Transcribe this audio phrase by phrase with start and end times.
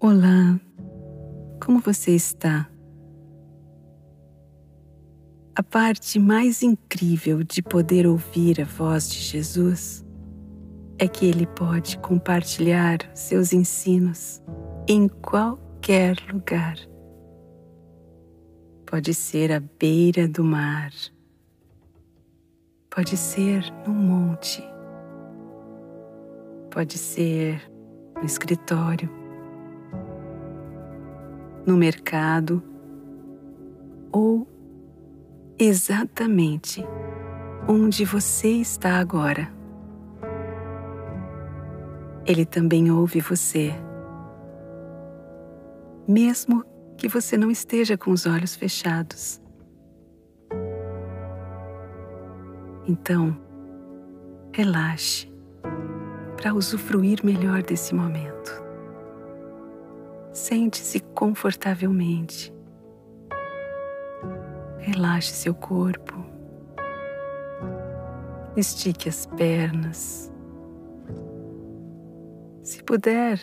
[0.00, 0.60] Olá,
[1.60, 2.70] como você está?
[5.56, 10.06] A parte mais incrível de poder ouvir a voz de Jesus
[11.00, 14.40] é que ele pode compartilhar seus ensinos
[14.86, 16.76] em qualquer lugar.
[18.86, 20.92] Pode ser à beira do mar,
[22.88, 24.62] pode ser no monte,
[26.70, 27.60] pode ser
[28.16, 29.27] no escritório
[31.68, 32.62] no mercado
[34.10, 34.48] ou
[35.58, 36.82] exatamente
[37.68, 39.52] onde você está agora.
[42.24, 43.74] Ele também ouve você,
[46.08, 46.64] mesmo
[46.96, 49.38] que você não esteja com os olhos fechados.
[52.86, 53.38] Então,
[54.54, 55.30] relaxe
[56.34, 58.67] para usufruir melhor desse momento.
[60.38, 62.54] Sente-se confortavelmente.
[64.78, 66.14] Relaxe seu corpo.
[68.56, 70.32] Estique as pernas.
[72.62, 73.40] Se puder,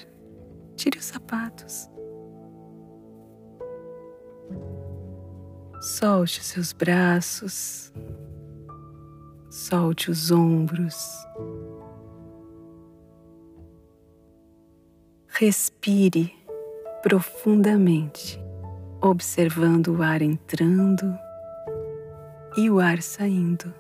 [0.78, 1.92] tire os sapatos.
[5.82, 7.94] Solte os seus braços.
[9.52, 10.96] Solte os ombros.
[15.28, 16.45] Respire
[17.06, 18.44] profundamente,
[19.00, 21.16] observando o ar entrando
[22.58, 23.72] e o ar saindo.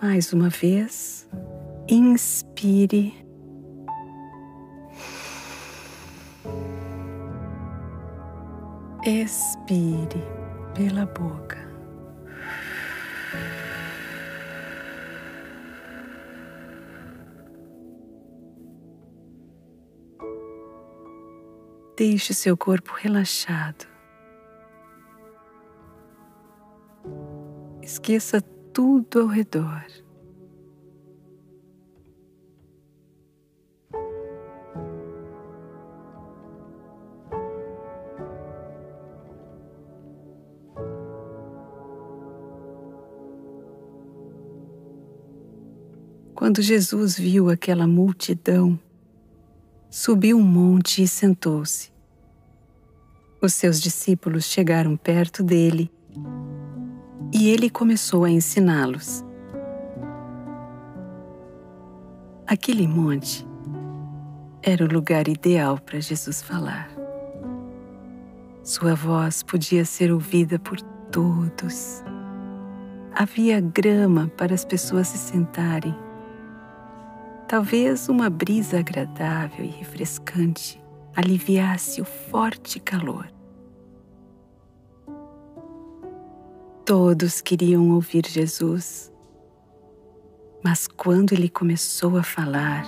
[0.00, 1.28] Mais uma vez,
[1.88, 3.23] inspire
[9.06, 10.24] Expire
[10.74, 11.58] pela boca.
[21.98, 23.86] Deixe seu corpo relaxado.
[27.82, 28.40] Esqueça
[28.72, 29.84] tudo ao redor.
[46.44, 48.78] Quando Jesus viu aquela multidão,
[49.88, 51.90] subiu um monte e sentou-se.
[53.40, 55.90] Os seus discípulos chegaram perto dele
[57.32, 59.24] e ele começou a ensiná-los.
[62.46, 63.46] Aquele monte
[64.62, 66.90] era o lugar ideal para Jesus falar.
[68.62, 70.78] Sua voz podia ser ouvida por
[71.10, 72.04] todos.
[73.14, 76.04] Havia grama para as pessoas se sentarem
[77.48, 80.82] Talvez uma brisa agradável e refrescante
[81.14, 83.28] aliviasse o forte calor.
[86.84, 89.12] Todos queriam ouvir Jesus,
[90.62, 92.84] mas quando ele começou a falar,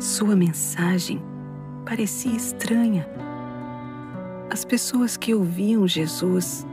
[0.00, 1.20] sua mensagem
[1.84, 3.06] parecia estranha.
[4.50, 6.66] As pessoas que ouviam Jesus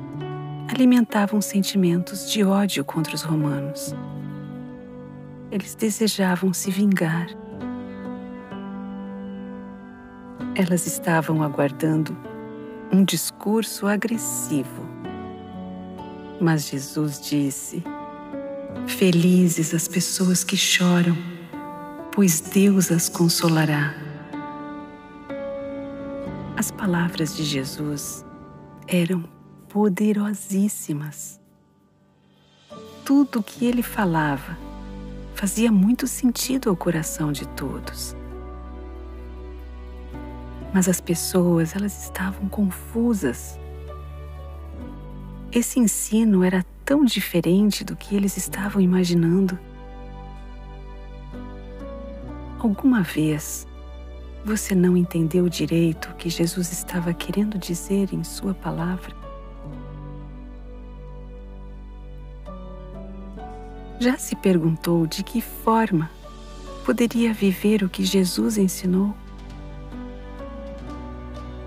[0.67, 3.93] alimentavam sentimentos de ódio contra os romanos.
[5.51, 7.27] Eles desejavam se vingar.
[10.53, 12.15] Elas estavam aguardando
[12.91, 14.87] um discurso agressivo.
[16.39, 17.83] Mas Jesus disse:
[18.87, 21.17] Felizes as pessoas que choram,
[22.11, 23.95] pois Deus as consolará.
[26.55, 28.23] As palavras de Jesus
[28.87, 29.23] eram
[29.67, 31.39] poderosíssimas.
[33.03, 34.68] Tudo o que ele falava
[35.39, 38.13] fazia muito sentido ao coração de todos.
[40.73, 43.57] Mas as pessoas, elas estavam confusas.
[45.49, 49.57] Esse ensino era tão diferente do que eles estavam imaginando.
[52.59, 53.65] Alguma vez
[54.43, 59.18] você não entendeu direito o que Jesus estava querendo dizer em Sua palavra?
[63.99, 66.09] Já se perguntou de que forma
[66.85, 69.13] poderia viver o que Jesus ensinou?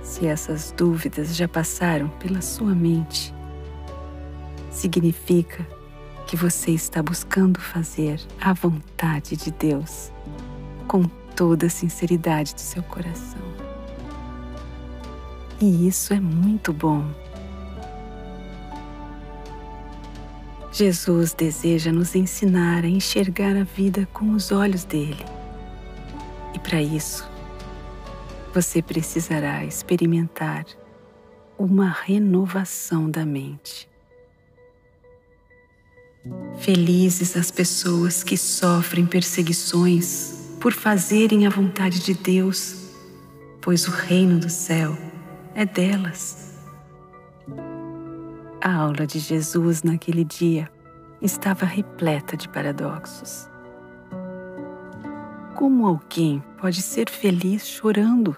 [0.02, 3.34] Se essas dúvidas já passaram pela sua mente,
[4.70, 5.66] significa
[6.26, 10.10] que você está buscando fazer a vontade de Deus
[10.88, 11.04] com
[11.36, 13.42] toda a sinceridade do seu coração.
[15.60, 17.04] E isso é muito bom.
[20.72, 25.22] Jesus deseja nos ensinar a enxergar a vida com os olhos dele.
[26.54, 27.30] E para isso,
[28.54, 30.64] você precisará experimentar
[31.58, 33.86] uma renovação da mente.
[36.58, 42.76] Felizes as pessoas que sofrem perseguições por fazerem a vontade de Deus,
[43.60, 44.96] pois o reino do céu
[45.54, 46.41] é delas.
[48.64, 50.70] A aula de Jesus naquele dia
[51.20, 53.48] estava repleta de paradoxos.
[55.56, 58.36] Como alguém pode ser feliz chorando?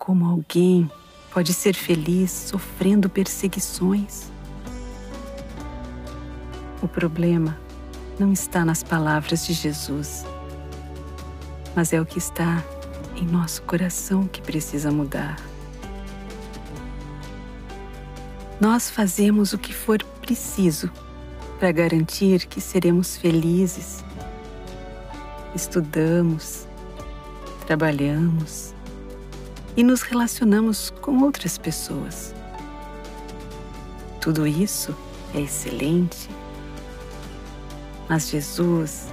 [0.00, 0.90] Como alguém
[1.32, 4.32] pode ser feliz sofrendo perseguições?
[6.82, 7.56] O problema
[8.18, 10.26] não está nas palavras de Jesus,
[11.76, 12.64] mas é o que está
[13.14, 15.51] em nosso coração que precisa mudar.
[18.62, 20.88] Nós fazemos o que for preciso
[21.58, 24.04] para garantir que seremos felizes.
[25.52, 26.68] Estudamos,
[27.66, 28.72] trabalhamos
[29.76, 32.32] e nos relacionamos com outras pessoas.
[34.20, 34.96] Tudo isso
[35.34, 36.30] é excelente
[38.08, 39.08] mas Jesus,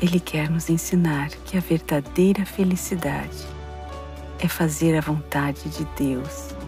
[0.00, 3.44] Ele quer nos ensinar que a verdadeira felicidade
[4.38, 6.59] é fazer a vontade de Deus.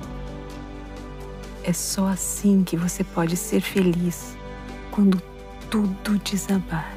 [1.64, 4.36] É só assim que você pode ser feliz
[4.90, 5.22] quando
[5.70, 6.92] tudo desabar.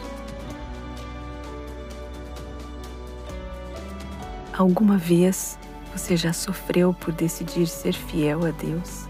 [4.52, 5.60] Alguma vez
[5.94, 9.06] você já sofreu por decidir ser fiel a Deus?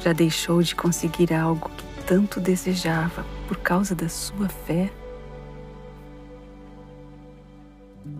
[0.00, 4.90] Já deixou de conseguir algo que tanto desejava por causa da sua fé.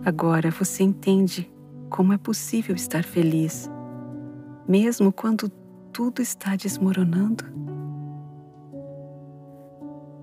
[0.04, 1.50] Agora você entende
[1.88, 3.68] como é possível estar feliz,
[4.70, 5.48] mesmo quando
[5.92, 7.44] tudo está desmoronando?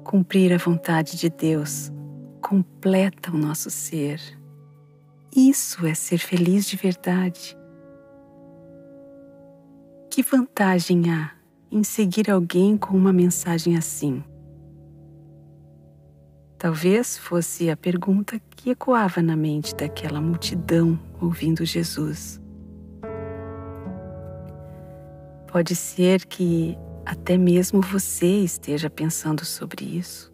[0.06, 1.92] Cumprir a vontade de Deus
[2.42, 4.22] completa o nosso ser.
[5.36, 7.58] Isso é ser feliz de verdade.
[10.10, 11.32] Que vantagem há
[11.70, 14.24] em seguir alguém com uma mensagem assim?
[16.58, 22.42] Talvez fosse a pergunta que ecoava na mente daquela multidão ouvindo Jesus.
[25.58, 30.32] Pode ser que até mesmo você esteja pensando sobre isso.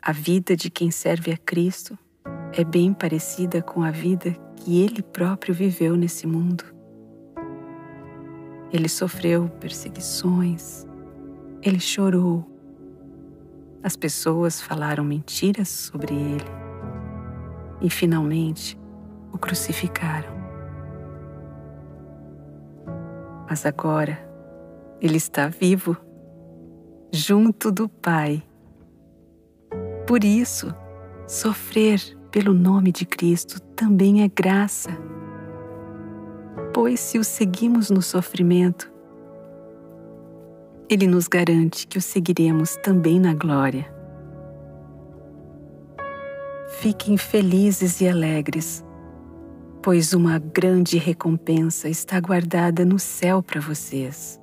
[0.00, 1.98] A vida de quem serve a Cristo
[2.54, 6.64] é bem parecida com a vida que ele próprio viveu nesse mundo.
[8.72, 10.86] Ele sofreu perseguições,
[11.60, 12.50] ele chorou.
[13.82, 16.50] As pessoas falaram mentiras sobre ele
[17.82, 18.80] e finalmente
[19.30, 20.39] o crucificaram.
[23.50, 24.18] Mas agora
[25.02, 25.96] ele está vivo,
[27.12, 28.42] junto do Pai.
[30.06, 30.72] Por isso,
[31.26, 32.00] sofrer
[32.30, 34.90] pelo nome de Cristo também é graça
[36.72, 38.90] pois se o seguimos no sofrimento,
[40.88, 43.86] Ele nos garante que o seguiremos também na glória.
[46.80, 48.84] Fiquem felizes e alegres,
[49.82, 54.40] pois uma grande recompensa está guardada no céu para vocês.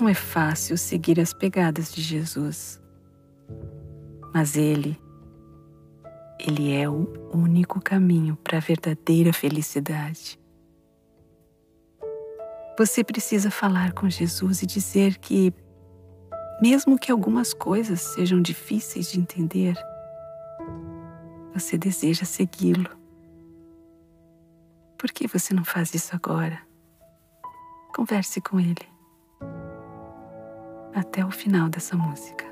[0.00, 2.80] Não é fácil seguir as pegadas de Jesus,
[4.32, 4.98] mas Ele
[6.46, 10.40] ele é o único caminho para a verdadeira felicidade.
[12.78, 15.52] Você precisa falar com Jesus e dizer que,
[16.62, 19.76] mesmo que algumas coisas sejam difíceis de entender,
[21.52, 22.90] você deseja segui-lo.
[24.98, 26.60] Por que você não faz isso agora?
[27.94, 28.88] Converse com ele.
[30.94, 32.49] Até o final dessa música.